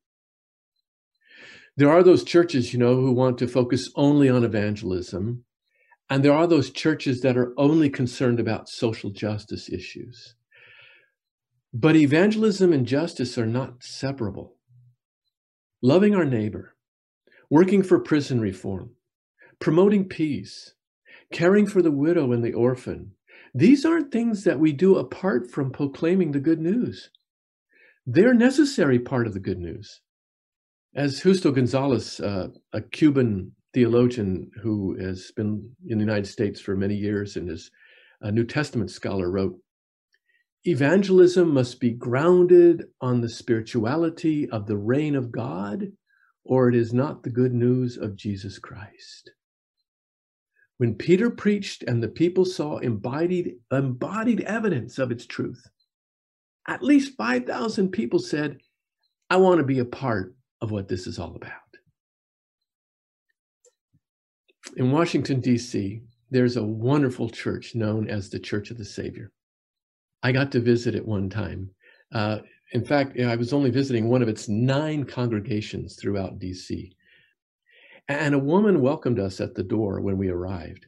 There 1.77 1.91
are 1.91 2.01
those 2.01 2.23
churches, 2.23 2.73
you 2.73 2.79
know, 2.79 2.95
who 2.95 3.11
want 3.11 3.37
to 3.37 3.47
focus 3.47 3.91
only 3.95 4.27
on 4.27 4.43
evangelism, 4.43 5.43
and 6.09 6.25
there 6.25 6.33
are 6.33 6.47
those 6.47 6.71
churches 6.71 7.21
that 7.21 7.37
are 7.37 7.53
only 7.57 7.87
concerned 7.87 8.39
about 8.39 8.69
social 8.69 9.11
justice 9.11 9.69
issues. 9.69 10.33
But 11.75 11.95
evangelism 11.95 12.73
and 12.73 12.87
justice 12.87 13.37
are 13.37 13.45
not 13.45 13.83
separable. 13.83 14.55
Loving 15.83 16.15
our 16.15 16.25
neighbor, 16.25 16.75
working 17.51 17.83
for 17.83 17.99
prison 17.99 18.41
reform, 18.41 18.95
promoting 19.61 20.09
peace, 20.09 20.73
caring 21.31 21.67
for 21.67 21.81
the 21.81 21.91
widow 21.91 22.33
and 22.33 22.43
the 22.43 22.53
orphan. 22.53 23.11
These 23.53 23.85
aren't 23.85 24.11
things 24.11 24.43
that 24.43 24.59
we 24.59 24.73
do 24.73 24.97
apart 24.97 25.49
from 25.49 25.71
proclaiming 25.71 26.31
the 26.31 26.39
good 26.39 26.59
news. 26.59 27.09
They're 28.05 28.33
necessary 28.33 28.99
part 28.99 29.27
of 29.27 29.33
the 29.33 29.39
good 29.39 29.59
news. 29.59 30.01
As 30.95 31.21
Justo 31.21 31.51
Gonzalez, 31.51 32.19
uh, 32.19 32.47
a 32.73 32.81
Cuban 32.81 33.53
theologian 33.73 34.51
who 34.61 34.97
has 34.99 35.31
been 35.35 35.71
in 35.87 35.99
the 35.99 36.03
United 36.03 36.27
States 36.27 36.59
for 36.59 36.75
many 36.75 36.95
years 36.95 37.37
and 37.37 37.49
is 37.49 37.71
a 38.19 38.31
New 38.31 38.43
Testament 38.43 38.89
scholar, 38.89 39.31
wrote, 39.31 39.57
Evangelism 40.63 41.53
must 41.53 41.79
be 41.79 41.91
grounded 41.91 42.83
on 42.99 43.21
the 43.21 43.29
spirituality 43.29 44.49
of 44.49 44.67
the 44.67 44.77
reign 44.77 45.15
of 45.15 45.31
God, 45.31 45.87
or 46.43 46.67
it 46.67 46.75
is 46.75 46.93
not 46.93 47.23
the 47.23 47.31
good 47.31 47.53
news 47.53 47.97
of 47.97 48.15
Jesus 48.15 48.59
Christ. 48.59 49.31
When 50.81 50.95
Peter 50.95 51.29
preached 51.29 51.83
and 51.83 52.01
the 52.01 52.07
people 52.07 52.43
saw 52.43 52.79
embodied, 52.79 53.53
embodied 53.71 54.41
evidence 54.41 54.97
of 54.97 55.11
its 55.11 55.27
truth, 55.27 55.69
at 56.67 56.81
least 56.81 57.15
5,000 57.15 57.91
people 57.91 58.17
said, 58.17 58.57
I 59.29 59.37
want 59.37 59.59
to 59.59 59.63
be 59.63 59.77
a 59.77 59.85
part 59.85 60.33
of 60.59 60.71
what 60.71 60.87
this 60.87 61.05
is 61.05 61.19
all 61.19 61.35
about. 61.35 61.51
In 64.75 64.91
Washington, 64.91 65.39
D.C., 65.39 66.01
there's 66.31 66.57
a 66.57 66.65
wonderful 66.65 67.29
church 67.29 67.75
known 67.75 68.09
as 68.09 68.31
the 68.31 68.39
Church 68.39 68.71
of 68.71 68.79
the 68.79 68.85
Savior. 68.85 69.31
I 70.23 70.31
got 70.31 70.51
to 70.53 70.59
visit 70.59 70.95
it 70.95 71.07
one 71.07 71.29
time. 71.29 71.69
Uh, 72.11 72.39
in 72.71 72.83
fact, 72.83 73.19
I 73.19 73.35
was 73.35 73.53
only 73.53 73.69
visiting 73.69 74.09
one 74.09 74.23
of 74.23 74.29
its 74.29 74.49
nine 74.49 75.03
congregations 75.03 75.95
throughout 75.95 76.39
DC. 76.39 76.91
And 78.07 78.35
a 78.35 78.39
woman 78.39 78.81
welcomed 78.81 79.19
us 79.19 79.39
at 79.39 79.55
the 79.55 79.63
door 79.63 80.01
when 80.01 80.17
we 80.17 80.29
arrived. 80.29 80.87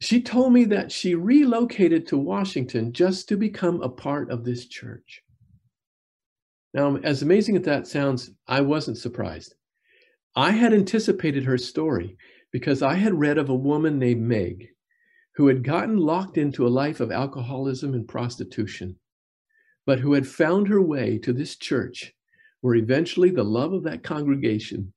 She 0.00 0.22
told 0.22 0.52
me 0.52 0.64
that 0.64 0.90
she 0.90 1.14
relocated 1.14 2.06
to 2.06 2.16
Washington 2.16 2.92
just 2.92 3.28
to 3.28 3.36
become 3.36 3.82
a 3.82 3.88
part 3.88 4.30
of 4.30 4.44
this 4.44 4.66
church. 4.66 5.22
Now, 6.72 6.96
as 6.96 7.22
amazing 7.22 7.56
as 7.56 7.62
that 7.64 7.86
sounds, 7.86 8.30
I 8.46 8.60
wasn't 8.60 8.98
surprised. 8.98 9.54
I 10.36 10.52
had 10.52 10.72
anticipated 10.72 11.44
her 11.44 11.58
story 11.58 12.16
because 12.52 12.82
I 12.82 12.94
had 12.94 13.18
read 13.18 13.36
of 13.36 13.48
a 13.48 13.54
woman 13.54 13.98
named 13.98 14.22
Meg 14.22 14.68
who 15.34 15.48
had 15.48 15.64
gotten 15.64 15.96
locked 15.96 16.38
into 16.38 16.66
a 16.66 16.68
life 16.68 17.00
of 17.00 17.10
alcoholism 17.10 17.94
and 17.94 18.06
prostitution, 18.06 18.96
but 19.86 20.00
who 20.00 20.12
had 20.12 20.26
found 20.26 20.68
her 20.68 20.80
way 20.80 21.18
to 21.18 21.32
this 21.32 21.56
church 21.56 22.12
where 22.60 22.74
eventually 22.74 23.30
the 23.30 23.44
love 23.44 23.72
of 23.72 23.82
that 23.84 24.02
congregation 24.02 24.92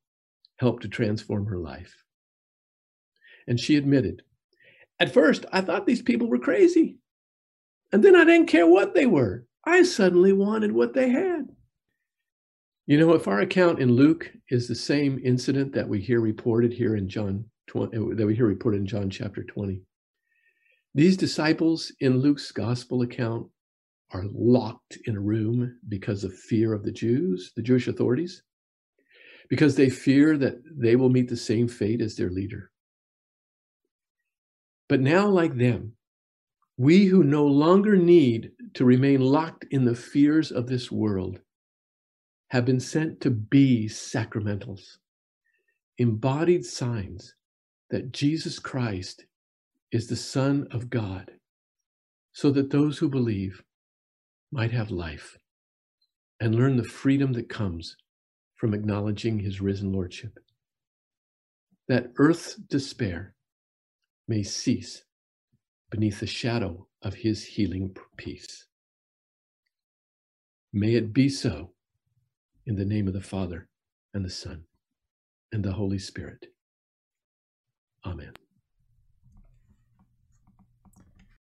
helped 0.64 0.84
to 0.84 0.88
transform 0.88 1.46
her 1.48 1.58
life. 1.58 1.94
And 3.48 3.60
she 3.60 3.76
admitted, 3.76 4.22
at 4.98 5.14
first, 5.14 5.46
I 5.52 5.60
thought 5.60 5.86
these 5.86 6.02
people 6.02 6.28
were 6.28 6.40
crazy. 6.40 7.00
And 7.92 8.02
then 8.02 8.16
I 8.16 8.24
didn't 8.24 8.48
care 8.48 8.66
what 8.66 8.94
they 8.94 9.06
were. 9.06 9.46
I 9.66 9.84
suddenly 9.84 10.32
wanted 10.32 10.72
what 10.72 10.94
they 10.94 11.10
had. 11.10 11.50
You 12.88 12.98
know, 12.98 13.12
if 13.12 13.28
our 13.28 13.42
account 13.42 13.80
in 13.80 13.92
Luke 13.92 14.32
is 14.50 14.70
the 14.70 14.76
same 14.76 15.20
incident 15.22 15.74
that 15.74 15.90
we 15.90 16.00
hear 16.00 16.22
reported 16.22 16.72
here 16.72 16.96
in 16.96 17.10
John 17.10 17.44
20, 17.68 17.98
uh, 17.98 18.16
that 18.16 18.26
we 18.26 18.34
hear 18.34 18.48
reported 18.48 18.78
in 18.78 18.88
John 18.88 19.10
chapter 19.10 19.44
20, 19.44 19.82
these 20.96 21.18
disciples 21.18 21.92
in 22.00 22.20
Luke's 22.20 22.54
gospel 22.54 23.02
account 23.02 23.48
are 24.14 24.24
locked 24.32 24.98
in 25.08 25.18
a 25.18 25.22
room 25.22 25.78
because 25.90 26.24
of 26.24 26.34
fear 26.34 26.72
of 26.72 26.84
the 26.84 26.92
Jews, 26.92 27.52
the 27.58 27.62
Jewish 27.62 27.90
authorities 27.90 28.44
because 29.54 29.76
they 29.76 29.88
fear 29.88 30.36
that 30.36 30.56
they 30.66 30.96
will 30.96 31.12
meet 31.12 31.30
the 31.30 31.38
same 31.38 31.68
fate 31.68 32.02
as 32.02 32.16
their 32.16 32.32
leader. 32.32 32.72
But 34.90 35.00
now, 35.00 35.28
like 35.28 35.56
them, 35.56 35.94
we 36.76 37.06
who 37.06 37.24
no 37.24 37.46
longer 37.46 37.96
need 37.96 38.50
to 38.74 38.84
remain 38.84 39.22
locked 39.22 39.68
in 39.70 39.86
the 39.86 39.94
fears 39.94 40.52
of 40.52 40.66
this 40.66 40.92
world 40.92 41.40
have 42.50 42.66
been 42.66 42.80
sent 42.80 43.22
to 43.22 43.30
be 43.30 43.86
sacramentals, 43.88 44.98
embodied 46.00 46.66
signs 46.66 47.36
that 47.92 48.12
Jesus 48.12 48.58
Christ 48.58 49.24
is 49.92 50.08
the 50.08 50.16
Son 50.16 50.68
of 50.72 50.90
God, 50.90 51.30
so 52.32 52.50
that 52.50 52.72
those 52.72 52.98
who 52.98 53.08
believe 53.08 53.62
might 54.52 54.72
have 54.72 54.90
life 54.90 55.38
and 56.40 56.56
learn 56.56 56.76
the 56.76 56.84
freedom 56.84 57.34
that 57.34 57.50
comes 57.50 57.98
from 58.64 58.74
acknowledging 58.74 59.40
his 59.40 59.60
risen 59.60 59.92
lordship. 59.92 60.40
That 61.90 62.14
earth's 62.16 62.56
despair 62.56 63.36
may 64.26 64.42
cease 64.44 65.04
beneath 65.92 66.22
the 66.22 66.28
shadow 66.28 66.88
of 67.02 67.14
his 67.14 67.44
healing 67.44 67.94
peace. 68.16 68.68
May 70.72 70.94
it 70.94 71.12
be 71.12 71.28
so 71.28 71.74
in 72.66 72.78
the 72.78 72.86
name 72.86 73.10
of 73.10 73.14
the 73.14 73.20
Father 73.20 73.68
and 74.14 74.24
the 74.24 74.30
Son 74.30 74.64
and 75.52 75.62
the 75.62 75.74
Holy 75.74 76.00
Spirit. 76.00 76.48
Amen. 78.06 78.32